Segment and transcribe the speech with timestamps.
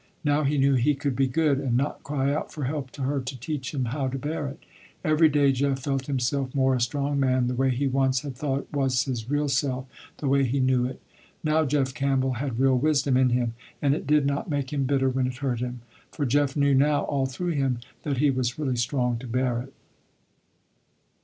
[0.23, 3.19] Now he knew he could be good, and not cry out for help to her
[3.21, 4.57] to teach him how to bear it.
[5.05, 8.65] Every day Jeff felt himself more a strong man, the way he once had thought
[8.73, 9.85] was his real self,
[10.17, 10.99] the way he knew it.
[11.43, 15.07] Now Jeff Campbell had real wisdom in him, and it did not make him bitter
[15.07, 18.77] when it hurt him, for Jeff knew now all through him that he was really
[18.77, 19.73] strong to bear it.